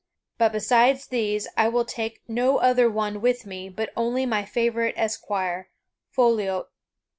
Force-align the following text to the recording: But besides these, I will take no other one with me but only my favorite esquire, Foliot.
But 0.39 0.51
besides 0.51 1.05
these, 1.05 1.47
I 1.55 1.67
will 1.67 1.85
take 1.85 2.23
no 2.27 2.57
other 2.57 2.89
one 2.89 3.21
with 3.21 3.45
me 3.45 3.69
but 3.69 3.91
only 3.95 4.25
my 4.25 4.45
favorite 4.45 4.95
esquire, 4.97 5.69
Foliot. 6.09 6.65